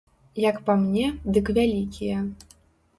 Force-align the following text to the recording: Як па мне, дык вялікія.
Як 0.49 0.57
па 0.69 0.77
мне, 0.87 1.05
дык 1.37 1.55
вялікія. 1.61 2.29